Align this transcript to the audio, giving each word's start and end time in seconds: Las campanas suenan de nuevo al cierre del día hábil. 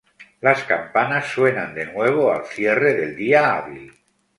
Las 0.39 0.63
campanas 0.63 1.27
suenan 1.27 1.75
de 1.75 1.85
nuevo 1.85 2.33
al 2.33 2.43
cierre 2.45 2.95
del 2.95 3.15
día 3.15 3.55
hábil. 3.55 3.93